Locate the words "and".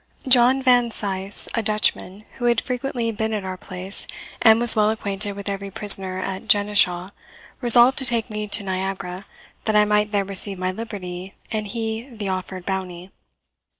4.41-4.59, 11.51-11.67